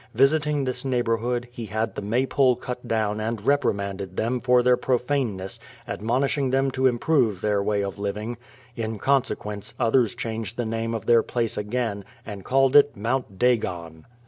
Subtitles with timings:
[0.15, 4.75] Visiting this neighbourhood, he had the May pole cut down, and reprimanded them for their
[4.75, 8.37] profaneness, admonishing them to improve their way of living.
[8.75, 14.07] In consequence, others changed the name of their place again, and called it Mount Dagon!